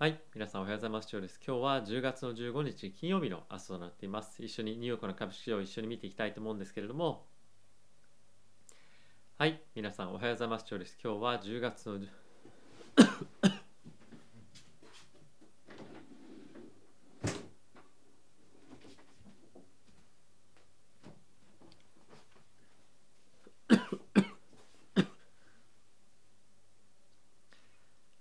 [0.00, 1.08] はい、皆さんおはようございます。
[1.10, 1.40] 今日です。
[1.44, 4.40] 今日は10月の15日金曜日の朝となっています。
[4.44, 7.26] 一緒にニューヨークの株式市場を一緒に見ていきたいと思うんですけれども、
[9.38, 10.66] はい、皆さんおはようございます。
[10.70, 10.98] 今日です。
[11.02, 11.98] 今日は10月の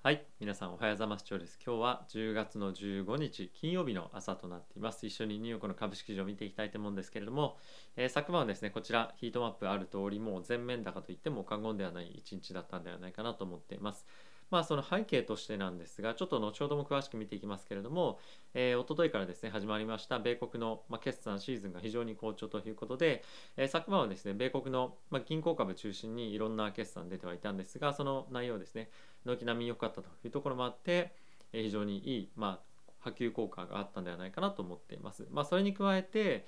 [0.04, 1.26] はい、皆さんおはようございます。
[1.28, 1.72] 今日。
[1.72, 5.06] は10月の15日金曜日の朝となっています。
[5.06, 7.58] 一緒にニューヨークの株式市場を見ていきたいと思うんですけれども、
[7.98, 14.06] えー昨晩はですね、こちらヒートマップある通り、もう全面高と言っても過言ではない一日だったんではないかなと思っています。
[14.50, 18.20] まあその背景としてなんですが、ちょっと後ほども詳しく見ていきますけれども、
[18.54, 23.24] えー、一昨日からですね、始まりました米国の、まあ、決算シーズンが非常に好調ということで、
[23.58, 28.90] えー昨晩はですね、米国の、まあ、銀行株中心にいろんな決算出てはいたんですが、その内容ですね、
[29.28, 31.16] 軒並み良かったというところもあって、
[31.54, 35.28] え非常にいい、まあ、波及効果があったんではないかなと思っています。
[35.32, 36.46] まあ、それに加えて、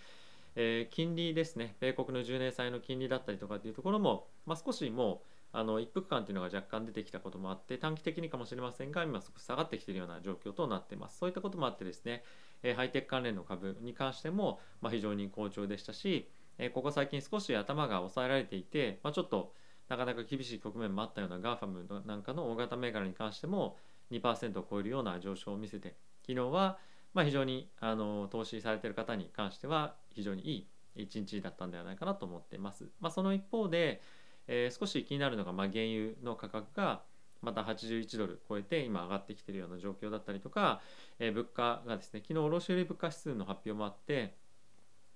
[0.55, 12.23] えー金利ですね、米国の10年債の金利だったりとかっていうところも、まあ、少しもうあの一服感というのが若干出てきたこともあって短期的にかもしれませんが今少し下がってきているような状況となっていますそういったこともあってですね、
[12.61, 19.53] えーハイテク関連の株に関しても、まあ、非常に好調でしたし、えーここ最近少し頭が抑えられていて、まあ、ちょっと
[19.89, 23.75] なかなか厳しい局面もあったような GAFAM なんかの大型銘柄に関しても
[24.11, 26.77] 2%を超えるような上昇を見せて昨日は
[27.13, 32.89] まあ非常にあの投資されてる方に関しては非常にいい一日だったんではないかなと思っています。
[32.99, 34.01] まあ、その一方で、
[34.47, 37.03] えー少し気になるのが、まあ、原油の価格が
[37.41, 40.81] また81ドル超えて今上がってきてるような状況だったりとか、
[41.19, 44.35] えー物価がですね昨日卸売物価指数の発表もあって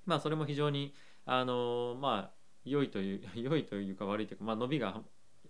[0.05, 0.93] まあそれも非常に
[1.25, 5.01] あのまあ良いという 良いというか悪いというか、まあ、伸びが、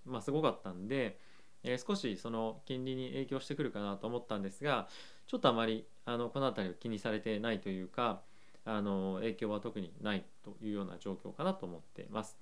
[0.06, 1.20] まあ、すごかったんで、
[1.64, 4.90] えー少しその金利に影響してくるかなと思ったんですが
[5.28, 8.22] ちょっとあまりあのこの辺りを気にされてないというか
[8.66, 12.38] あの影響は特にないというような状況かなと思っています。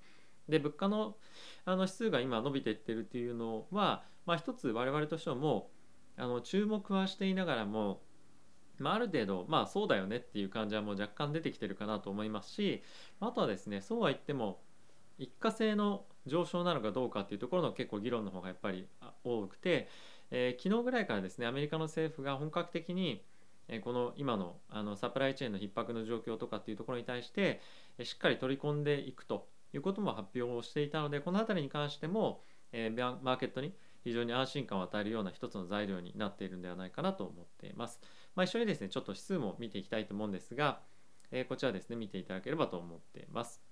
[0.48, 1.16] で物価の
[1.64, 5.70] あの指数が今伸びていってるっていうのは、まあ、一つ我々としてはも
[6.18, 8.02] うあの注目はしていながらも、
[8.78, 12.82] まあ、ある程度まあそうだよねっていう感じはもう若干出てきてるかなと思いますし
[13.20, 14.60] あとはですねそうは言っても
[15.18, 18.86] 一過性の上昇なのかどうかっていうところの結構議論の方がやっぱり
[19.24, 19.88] 多くて、
[20.30, 23.22] えー昨日ぐらいからですねアメリカの政府が本格的に
[23.82, 27.60] この今のあのサプライチェーンの逼迫の状況とかっていうところに対して
[28.02, 33.74] しっかり取り込んでいくということも発表をしていたのでこの辺りに関しても、えーママーケットに
[34.04, 38.00] 非常に安心感を与えるような一つの材料になっているんではないかなと思っています。
[38.34, 40.80] まあ、一緒にですねちょっと指数も見ていきたいと思うんですが、
[41.30, 43.62] えーこちらですね見ていただければと思っています。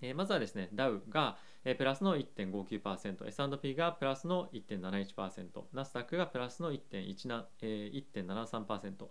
[0.00, 9.08] えーまずはですね、ダウが、えープラスの1.59%、S&P がプラスの1.71%、ナスダックがプラスの1.17えー1.73%、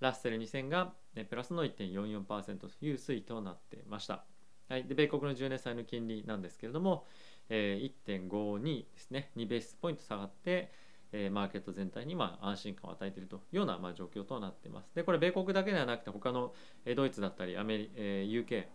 [0.00, 4.24] ラッセル2000が、えプラスの1.44%という推移となっていました。
[4.68, 7.06] はい、で米国の10年債の金利なんですけれども、
[7.48, 10.70] えー1.52ですね、2ベースポイント下がって、
[11.18, 14.90] えマーケット全体にま安心感を与えているというようなま状況となっています。
[14.94, 16.52] で、これ米国だけではなくて他の
[16.84, 18.66] えドイツだったりアメリ、え UK、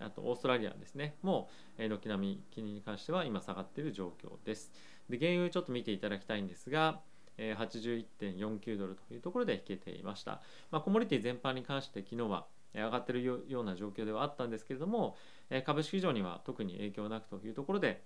[0.00, 4.72] あとオーストラリアですね、もうえ軒並み金に関しては今下がっている状況です。
[5.08, 7.00] で、原油ちょっと見ていただきたいんですが、
[7.36, 10.40] え81.49ドルというところで引けていました。
[10.70, 15.16] まあ、コモディティ全般に関して昨日は上がっているような状況ではあったんですけれども、
[15.50, 18.02] え株式市場には特に影響なくというところで、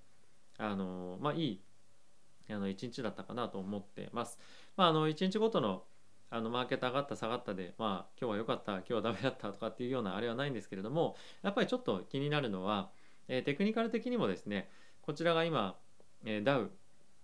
[0.58, 1.62] あのまあ、いい
[2.50, 4.38] あの1日だったかなと思ってます。
[4.76, 5.84] まあ、あの1日ごとの
[6.30, 12.90] あのマーケット上がった下がったで、まあ、今日は良かった今日はダメだったとかっていうようなあれはないんですけれどもやっぱりちょっと気になるのは、
[13.28, 14.68] えーテクニカル的にもですね
[15.00, 15.78] こちらが今、
[16.26, 16.70] えーダウ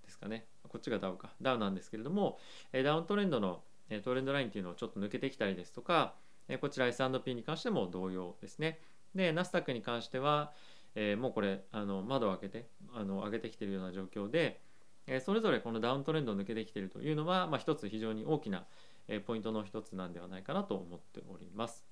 [0.05, 0.47] ですかね。
[0.69, 1.31] こっちがダウか。
[1.41, 2.39] ダウなんですけれども、
[2.73, 6.15] えーダウントレンドの、えトレンドラインっていうのをちょっと抜けてきたりですとか、
[6.49, 8.81] えこちら S&P に関しても同様ですね。
[9.15, 10.53] でナスダックに関しては、
[10.95, 14.61] えもうこれあの窓を開けてあの上げてきているような状況で、
[15.07, 18.67] えそれぞれこのダウントレンドを抜けてきているというのは、まあ、一つ非常に大きな、
[19.09, 21.85] えポイントの一つなんではないかなと思っております。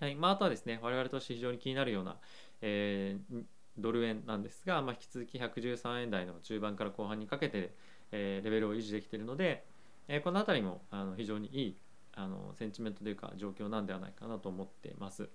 [0.00, 2.16] はいまあ、あとはですね我々として非常に気になるような、
[2.60, 3.44] えー
[3.78, 7.74] ドル円なんですが、まあ、引き続き113円台の中盤から後半にかけて、
[8.10, 9.64] えーレベルを維持できているので、
[10.08, 11.76] えーこの辺りもあの非常にいい
[12.12, 15.28] あのセンチメントというか状況なんではないかなと思っています。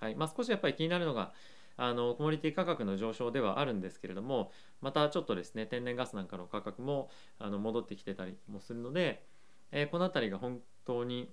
[0.00, 1.32] はいまあ、少しやっぱり気になるのが
[1.76, 9.24] あのコモディティ価格の上昇ではあるんですけれどもまたちょっとですね天然ガスなんかの価格もあの戻ってきてたりもするので、
[9.72, 11.32] えーこの辺りが本当に、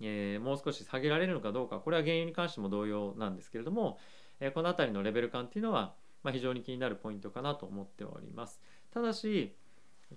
[0.00, 3.98] えーもう少し下げられるのかどうかこれは原油に関しても同様なんですけれども、
[4.40, 8.60] えーこの辺りのレベル感っていうのは、まあ、非常に気になるポイントかなと思っております。
[8.90, 9.54] ただし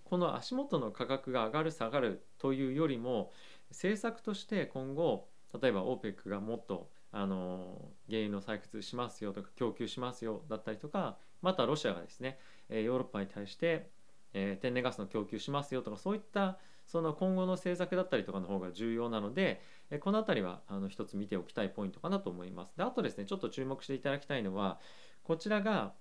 [0.03, 3.31] この足元の価格が上がる下がるというよりも
[3.69, 5.27] 政策として今後
[5.61, 12.37] 例えば OPEC がもっとあの原油の採掘しますよとか供給しますよだったりとかまたロシアがですね
[12.69, 13.89] ヨーロッパに対して、
[14.33, 16.57] え天然ガスの供給しますよとかそういった
[16.87, 19.61] その今後の政策だったりとかの方が重要なので
[20.01, 22.75] この辺りはあの一つ見ておきたいポイントかなと思います。
[22.75, 24.79] であとですねちょっと注目していただきたいのは
[25.23, 25.93] こちらが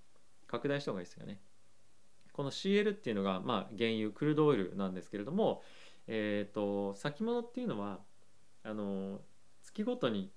[0.49, 1.41] 拡大した方がいいですよね。
[2.33, 5.63] この CL っていうのが、まあ、原油クルードオイルなんですけれども、
[6.09, 8.01] えーと、先物っていうのは
[8.65, 9.21] あの
[9.63, 10.33] 月ごとに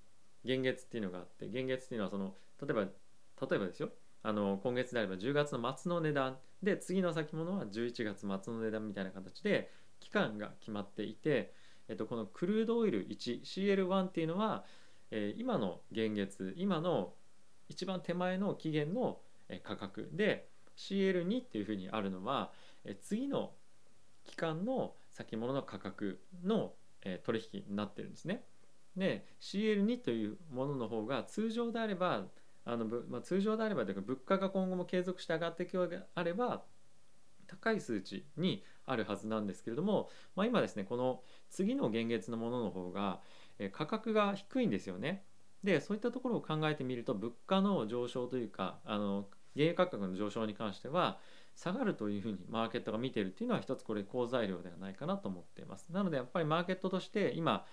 [0.47, 3.89] 現月っていうのがあって現月っていうのはその例えば例えばですよ
[4.23, 11.53] あの今月であれば10月の末の値段で次の先物は11月末の値段みたいな形で期間が決まっていて、
[11.87, 14.63] えっと、このクルードオイル 1CL1 っていうのは、
[15.11, 17.13] えー、今の現月今の
[17.69, 19.19] 一番手前の期限の
[19.63, 22.51] 価格で CL2 っていうふうにあるのは
[22.85, 23.51] え次の
[24.23, 26.73] 期間の先物の価格の
[27.03, 28.43] え取引になってるんですね。
[28.97, 32.25] で CL2 というものの方が通常であれば
[32.65, 36.63] あの、まあ、通常であればというか物価が今後も継続して上がっていくようであれば
[37.47, 43.21] 高い数値にあるはずなんですけれども、まあ、今ですねこの次の現月のものの方が
[43.71, 45.23] 価格が低いんですよね。
[45.63, 51.19] でそういったところを考えてみると物価の上昇というかあの原油価格の上昇に関しては
[51.55, 55.89] 下がるというふうにマーケットが見ているっていうのは一つこれ好材料ではないかなと思っています。
[55.91, 57.65] なのでやっぱりマーケットとして今、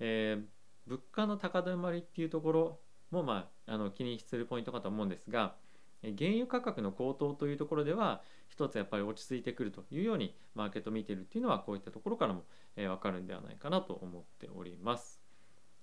[0.00, 0.44] えー、
[0.86, 2.78] 物価の高止まりっていうところ
[3.10, 5.54] も、まあ、あの気にするポイントかと思うんですが
[6.02, 12.44] 原油価格の高騰というところでは一つやっぱり落ち着いてくるというようにマーケットを見ているっていうのはこういったところからも、
[12.76, 15.20] えー、分かるんではないかなと思っております。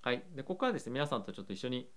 [0.01, 1.89] はい、でここからですね皆さんとちょっと一緒に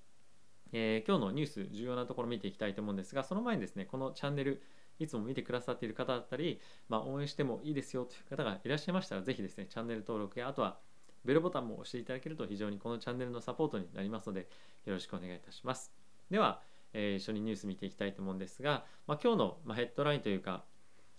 [0.73, 4.63] えー、今日のニュース重要なところ見ていきたいと思うんですがその前にですねこのチャンネル
[4.99, 10.79] いつも見てくださっている方だったり、まあ、応援してもいいですよという方がいらっしゃいましたらぜひですねチャンネル登録やあとは
[11.27, 14.49] ベルボタンも押していただけると非常にこのチャンネルのサポートになりますので
[14.87, 15.93] よろしくお願いいたします。
[16.31, 16.63] では、
[16.93, 20.65] えー、一緒にニュース見ていきたいと思うんですが、まあ、今日の、ま、ヘッドラインというか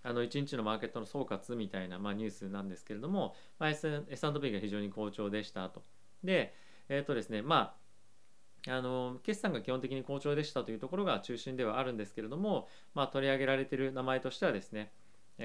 [0.04, 5.84] あの1日のマーケットの総括みたいな、ま、ニュースなんですけれども、まあ、S&P が非常に好調でしたと。
[6.24, 6.54] で
[6.90, 7.88] えっ、ー、とですねまあ
[8.70, 14.92] あの決算が基本的に好調でしたというところが中心ではあるんですけれども、まあ、取り上げられている名前としてはですね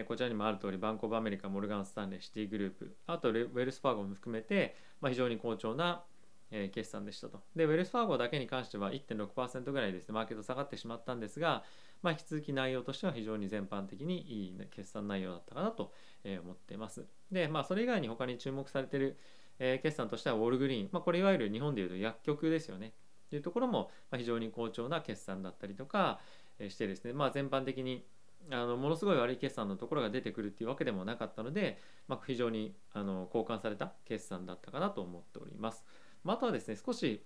[0.06, 6.04] こちらにもある通りバンクオブアメリカモルガン・スタンレーシティグループあとウェルスファーゴも含めて、まあ、非常に好調な
[6.52, 7.42] え決算でしたと。
[7.56, 10.14] でウェルスファーゴだけに関しては1.6%ぐらいですね。
[10.14, 11.64] マーケット下がってしまったんですが、
[12.02, 15.92] まあ、引き続き内容としては非常に全般的にいい決算内容だったかなと
[16.42, 17.06] 思っています。
[17.30, 19.18] でまあそれ以外に他に注目されている
[19.82, 22.92] 決算としてはウォールグリーン、まあ、これいわゆる日本でいうと薬局ですよね。
[23.30, 26.20] というところも非常に好調な決算だったりとか
[26.68, 28.04] してですね、まあ、全般的に
[28.50, 31.78] あのものすごい悪い決算のところが出てくるっていうわけでもなかったので、
[32.08, 35.84] まあ、非常にあの交換された決算だったかなと思っております。
[36.24, 37.24] まあ、とはですね少し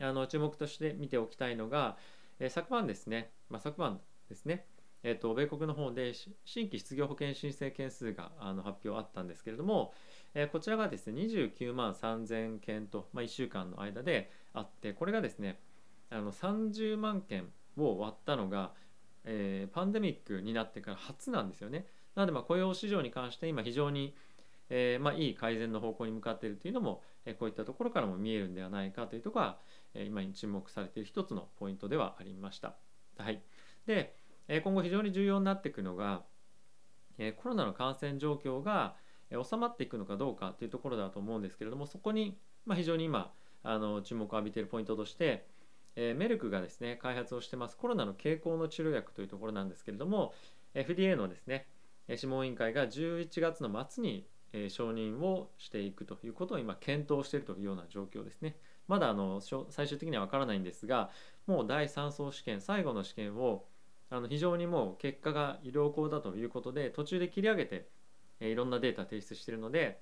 [0.00, 1.96] あの注目として見ておきたいのが、
[2.38, 4.66] えー、昨晩ですね、まあ、昨晩ですね、
[5.02, 9.92] えーと、米国の方で新規失業保険申請件数があの発表あったんですけれども、
[10.34, 15.60] えー、こちらがですね29万3000件と、まあ、1週間の間であってこれがですね
[16.10, 18.72] あの30万件を割ったのが、
[19.24, 21.86] えー、パンデミックになってから初なんですよね。
[22.14, 24.14] なのでま雇用市場に関して今非常に、
[24.68, 29.58] えー、まいい改善の方向に向かっているというのも、え、こういったところからも見えるんではないかというところが、
[29.94, 32.74] え、今に注目されている一つのポイントではありました。
[33.18, 33.42] はい、
[33.86, 34.16] で、
[34.48, 36.24] え、今後非常に重要になっていくのが、
[37.18, 38.96] え、コロナの感染状況が
[39.30, 43.32] 収まっていくのかどうかというところだと思うんですけれどもそこに、ま、非常に今
[43.62, 45.46] あの注目を浴びているポイントとして、
[45.96, 50.32] えー、メルクがですね開発をしてますコロナの経口の治療薬というところなんですけれども
[50.74, 51.66] FDA のですね
[52.08, 58.56] 諮問委員会が11月の末に、えー、承認をしていくということを今検討しているというような状況ですね。
[58.88, 61.10] まだあの最終的には分からないんですが
[61.46, 63.64] もう第3層試験最後の試験を
[64.10, 67.86] あの非常にもう結果が良好だということで途中で切り上げて、
[68.40, 70.00] えー、いろんなデータ提出しているので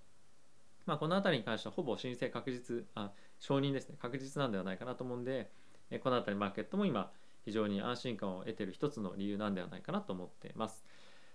[0.86, 5.50] まあ、この辺りに関してはほぼ申請確実あ承認ですね確実なんではないかなと思うんで
[5.98, 7.10] この辺りマーケットも今
[7.44, 10.84] 非常に安心感を得ている一つの理由なんではないかなと思っています。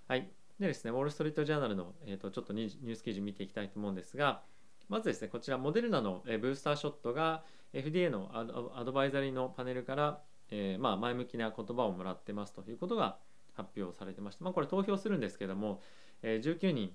[0.07, 0.31] はい。
[0.59, 4.43] でですね、ウォール・ストリート・ジャーナルの、えーと、ちょっとニュース記事見ていきたいと思うんですが、
[4.87, 7.43] まずですね、こちら、モデルナのブースターショットが
[7.73, 13.17] FDA のアドバイザリーのパネルから、えー、まあ、前向きな言葉をもらってますということが
[13.53, 15.81] 発表されてまして、まあ、これ投票するんですけども、
[16.21, 16.91] えー、19人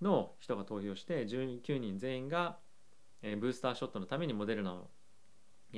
[0.00, 2.58] の人が投票して19人全員が、
[3.22, 4.88] えー、ブースターショットのためにモデルナの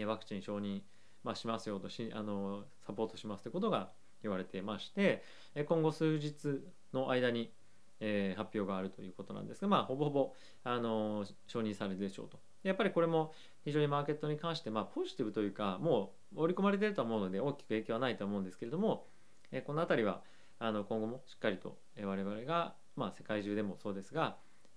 [0.06, 0.82] ワクチン承認、
[1.28, 3.90] まあ、しますよとしあのサポートしますということが
[4.23, 5.23] 言われてまして
[5.68, 6.62] 今後数日
[6.94, 7.52] の間に
[8.00, 10.32] えー、発表があるということなんですが、まあ、ほぼほぼ、
[10.62, 12.38] あの承認されるでしょうと。
[12.62, 13.32] やっぱりこれも
[13.64, 19.08] 非常にマーケットに関して、まあ、ポジティブというかもう織り込まれてると思うので大きく影響はないと思うんですけれども、
[19.50, 20.23] えー、この辺りは
[20.61, 24.37] あの今後もしっかりと我々が、まあ、世界中でもそうですが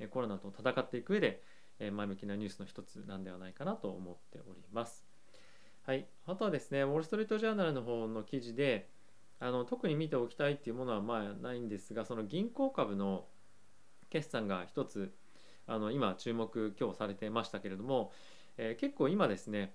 [0.10, 1.44] コロナと戦っていく上で
[1.92, 5.11] 前向きなニュースの一つなんではないかなと思っております。
[5.84, 8.88] はい、あとはですねウォール・ストリート・ジャーナルの方の記事で
[9.40, 13.26] あの特に見ておきたいっていうものはまあないんですがその銀行株の
[14.12, 15.12] 決算が一つ
[15.66, 18.12] あの今注目今日されてましたけれども、
[18.58, 19.74] えー、結構今ですね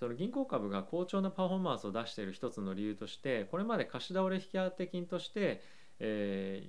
[0.00, 5.62] その銀行株が好調なパフォーマンスを出している一つの理由としてこれまで貸し倒れ引き当て金として、
[6.00, 6.68] え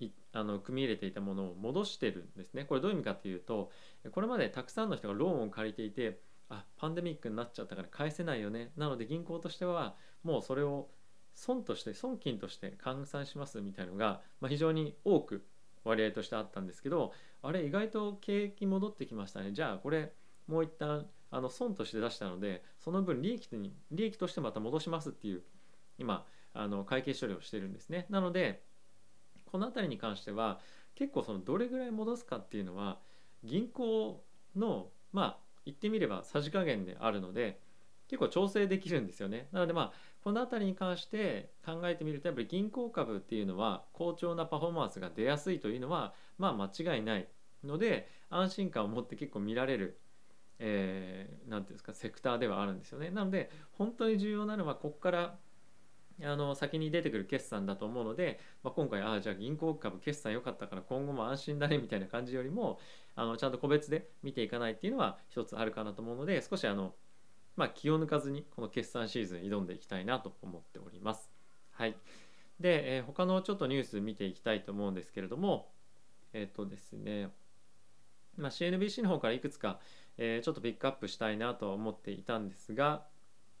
[0.00, 2.64] ー、あの組み入れていたものを戻してるんですね。
[2.64, 3.70] これどういう意味かというと
[4.10, 8.72] これまでたくさんの人がローンを借りていてあパンデミックになっちゃったから返せないよね。
[8.76, 10.88] なので銀行としてはもうそれを
[11.34, 15.44] 損として損金として換算しますみたいのが、まあ、非常に多く
[15.84, 17.12] 割合としてあったんですけど
[17.42, 19.52] あれ意外と景気戻ってきましたね。
[19.52, 20.12] じゃあこれ
[20.48, 25.42] もう一旦あの損として出したのでその分利益に利益としてまた戻しますっていう
[25.98, 26.24] 今
[26.54, 28.06] あの会計処理をしてるんですね。
[28.08, 28.62] なので
[29.44, 30.60] この辺りに関しては
[30.94, 32.98] 結構そのどれぐらい戻すかっていうのは
[33.44, 34.24] 銀行
[34.56, 37.60] のまあ言ってみればさじ加減であるので
[38.08, 39.92] 結構調整できるんですよねなのでまあ
[40.22, 47.28] この辺りに関して考えてみるとやっぱり銀行株っていうのは好調なパフォーマンスが出やすいというのはまあ間違いない
[47.64, 49.98] ので安心感を持って結構見られる
[50.58, 53.10] 何、えー、て言うんですかセクターではあるんですよね。
[53.10, 55.38] なので本当に重要なのはここから
[56.22, 62.78] あの先に出てくる決算だと思うので、まあ、今回ああじゃあ銀行株決算良かったから今後も安心だねみたいな感じよりも
[63.14, 66.94] あのちゃんと個別で見ていかないっていうのは一つあるかなと思うので少しあの
[67.56, 71.30] まあ、気を抜かずにこの決算シーズン挑んでいきたいなと思っております。
[71.72, 71.96] はい。
[72.60, 75.70] で、えー、他のちょっとニュース見ていきたいと思うんですけれども、
[76.32, 77.30] えっ、ー、とですね、
[78.36, 79.80] まあ、CNBC の方からいくつか、
[80.18, 83.06] えー、ちょっとピックアップしたいなと思っていたんですが、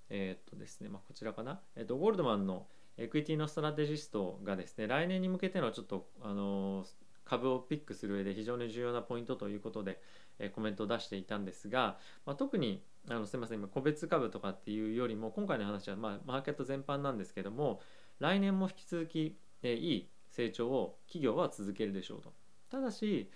[0.08, 6.84] えっ、とですね、まあ、こちらかな、えっ、と、ゴールドマンのエクイティのストラテジストがですね、来年に向けてのちょっと、あの
[7.26, 10.00] 株をピックする上で非常に重要なポイントということで、
[10.38, 17.80] えコメントを出していたんですが、まあ、特にあのすみません今個別株とかっていうよりも今回の話はまあマーケット全般なんですけども
[18.18, 22.32] 来年も引き続き、えいい成長を企業は続けるでしょうと。
[22.70, 23.30] ただし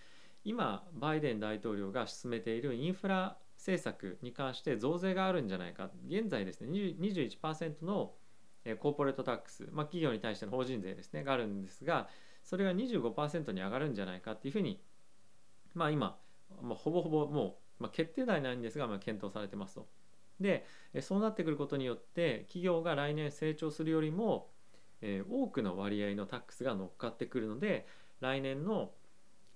[0.45, 6.69] 今バイデン大統領が進めているインフラ政策に関して増税があるんじゃないか現在ですね
[7.01, 8.13] 21%の
[8.81, 12.09] コーポレートタックス、まあ、企業に対しての法人税ですねがあるんですが
[12.43, 14.81] それが25%に上がるんじゃないかっていうふうに
[15.75, 16.19] まあ今、
[16.63, 19.89] まあ、ほぼほぼもうまあ、決定代なんですが、まあ、検討されてますと。
[20.39, 20.65] で
[21.01, 24.49] そうなってくることによって企業が来年成長するよりも、
[25.03, 27.87] えー、多くの割合のタックスが乗っかってくるので
[28.21, 28.93] 来年の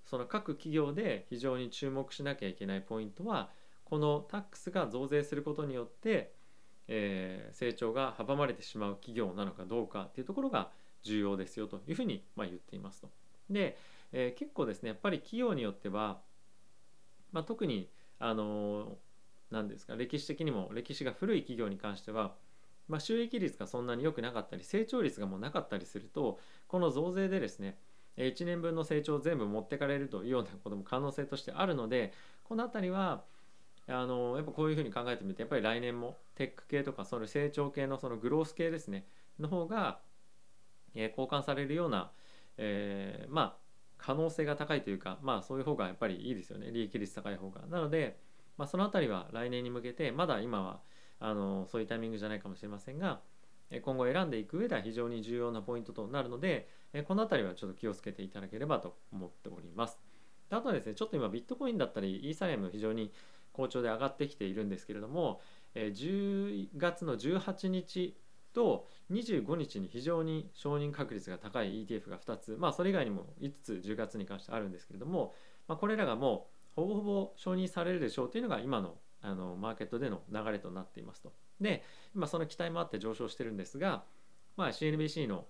[0.05, 3.51] その各企業で非常に注目しなきゃいけないポイントは
[3.85, 6.33] このタックスが増税することによって、
[6.89, 10.71] えー、成長が阻まれてしまう企業なのかどうかっていうところが
[11.03, 13.11] 重要ですよというふうにまあ言っていますと。
[13.51, 13.77] で、
[14.13, 16.21] えー、結構ですねやっぱり企業によっては、
[17.33, 18.97] まあ、特にあの
[19.51, 22.35] 何ですか歴史的にも歴史が古い企業に関しては、
[22.89, 26.39] まあ、収益率がそんなに良くなかったり成長率がもうなかったりすると
[26.69, 27.79] この増税でですね
[28.17, 32.13] 1年分の成長を全部持ってかれるというようなことも可能性としてあるので
[32.45, 33.25] この辺りは
[33.87, 39.07] あのやっぱこういうふうに考えてみてやっぱり来年もテック系とかその成長系のそのグロース系ですね
[39.39, 40.01] の方が、
[40.95, 42.13] え、交換されるような、
[42.57, 43.65] えー、まあ
[43.99, 46.71] 可能性が高いというかまあそういう方がやっぱりいいですよね。
[46.71, 47.63] 利益率高い方が。
[47.69, 48.19] なので、
[48.57, 50.81] まあ、その辺りは来年に向けてまだ今は
[51.21, 53.21] あのそういうタイミングじゃないかもしれませんが
[53.83, 56.69] 今後選んでいく上では非常に重要なポイントとなるので
[57.07, 60.14] この辺りはちょっと気をつけていただければと思っております。
[60.55, 63.13] あとはですねちょっと今ビットコインだったりイーサリアム非常に
[63.53, 65.41] 好調で上がってきているんですけれども
[65.75, 68.17] 10月の18日
[68.53, 75.35] と25日に非常に承認確率が高い ETF が2つまあそれ以外にも5つ10月に関してあるんですけれども、
[75.67, 76.47] まあ、これらがも
[76.77, 81.33] うほぼほぼ承認されるでしょうというのが今のあのマーケットでの流れとなっていますと。
[81.61, 81.83] で
[82.15, 84.05] 今その期待もあって上昇してるんですが、
[84.57, 85.47] まあ、CNBC の、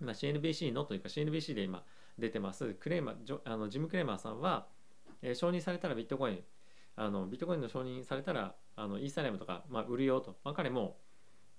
[0.00, 1.84] まあ、CNBC のというか CNBC で今
[2.18, 2.74] 出てます。
[2.74, 4.68] クレーマーあのジム・クレーマーさんは、
[5.22, 6.44] えー、承認されたらビットコイン。
[6.98, 10.96] あのビットコインの承認されたらあのイーサリアムとか、まあ、売るよと、まあ、彼も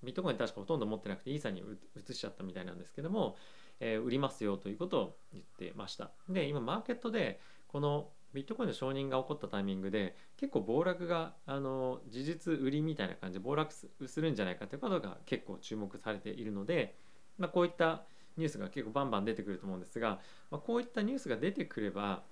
[0.04, 1.64] ビットコイン確かほとんど持ってなくてイーサに
[1.96, 3.36] 移しちゃったみたいなんですけども、
[3.80, 6.12] えー、売りますよということを言ってました。
[6.30, 16.96] で今マーケットでこのビットコインの承認が起こったタイミングで結構暴落があの事実売りみたいな感じで暴落するんじゃないかということが結構注目されているので、
[17.38, 18.06] まあ、こういった
[18.38, 20.20] ニュースが結構バンバン出てくると思うんですが、
[20.52, 22.24] まあ、こういったニュースが出てくれば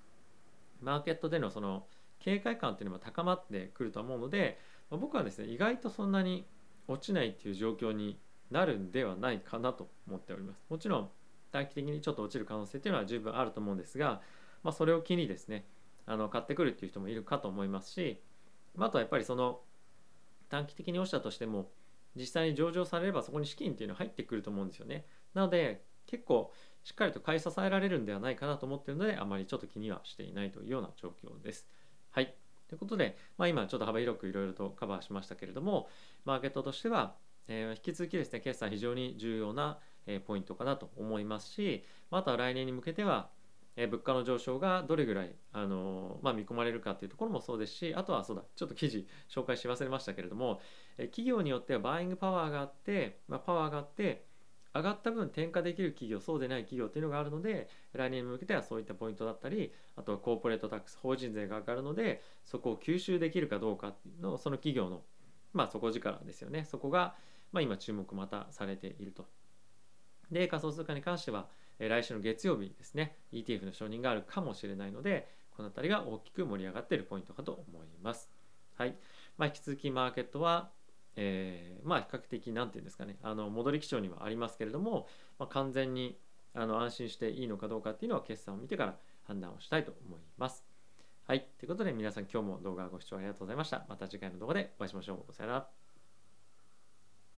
[0.81, 1.85] マーケットでのその
[2.19, 4.59] 警戒感っていうのも高まってくると思うので、
[4.89, 6.45] まあ、僕はですね意外とそんなに
[6.87, 8.19] 落ちないっていう状況に
[8.51, 10.65] なるんではないかなと思っております。
[10.69, 11.09] もちろん
[11.51, 14.21] 短期的にちょっと落ちる可能性っていうのは十分あると思うんですが、
[14.63, 15.65] まあ、それを機にですね
[16.05, 18.21] あの買ってくるっていう人もいるかと思いますし
[18.77, 19.61] あとはやっぱりその
[20.49, 21.69] 短期的に落ちたとしても
[22.15, 25.05] 実際に上場されればそこに資金っていうのは入ってくると思うんですよね。
[25.33, 26.51] なので結構
[26.83, 31.67] しっかりと買い支えられるんではないかなと思っているのであまりちょっと気にはしていないというような状況です。
[32.11, 32.35] はい。
[32.67, 35.87] ということで、まあ、今ちょっと幅広くいろいろとカバーしましたけれども
[36.23, 37.15] マーケットとしては、
[37.47, 43.29] えー、引き続きですね決算非常に重要な、え、ポイントかなと思いますしあとは来年に向けては
[43.77, 50.61] え物価の上昇がどれぐらい、あのまあ、見込まれるかっていうところもそうですしあとはそうだちょっと記事紹介し忘れましたけれども、
[50.97, 54.25] え企業によってはバーイングパワーがあって、まあ、パワーがあって
[54.75, 65.01] 上がった分転嫁できる企業そうでない企業っていうのがあるので来年に向けてはそういったポイントだったりあとはコーポレートタックス法人税が上がるのでそこを吸収できるかどうかっていうのをその企業の
[65.53, 67.15] まあ底力ですよねそこが、
[67.53, 69.25] まあ、今注目またされていると。
[70.29, 78.29] で仮想通貨に関しては来週の月曜日にですね ETF の承認があるかもしれないのでこの辺りが大きく盛り上がっているポイントかと思います。
[78.75, 78.95] はい
[79.37, 80.71] まあ、引き続きマーケットは、
[81.15, 85.07] えー、まあ比較的何て言うんですかねあの戻り基調にはありますけれども、
[85.39, 86.17] まあ、完全に
[86.53, 90.65] あの安心していいのかどうかっていうのは決算を見てから判断をしたいと思います。
[91.27, 91.47] はい。
[91.57, 93.85] ということで皆さん今日も動画ご視聴ありがとうございました。
[93.89, 95.33] また次回の動画でお会いしましょう。
[95.33, 95.84] さよなら。